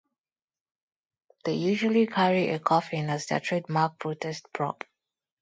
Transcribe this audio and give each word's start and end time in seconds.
They 1.45 1.53
usually 1.53 2.07
carry 2.07 2.49
a 2.49 2.57
coffin 2.57 3.07
as 3.11 3.27
their 3.27 3.39
trademark 3.39 3.99
protest 3.99 4.47
prop. 4.51 4.83